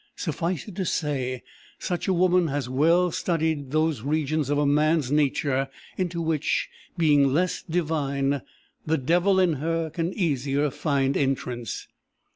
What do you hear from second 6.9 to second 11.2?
being less divine, the devil in her can easier find